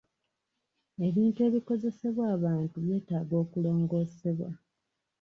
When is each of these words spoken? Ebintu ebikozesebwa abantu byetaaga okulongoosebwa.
Ebintu 1.07 1.39
ebikozesebwa 1.47 2.23
abantu 2.35 2.75
byetaaga 2.83 3.35
okulongoosebwa. 3.43 4.49